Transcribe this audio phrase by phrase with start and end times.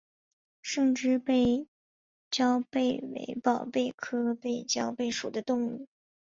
[0.63, 1.67] 胜枝背
[2.31, 5.87] 焦贝为宝贝科背焦贝属的动物。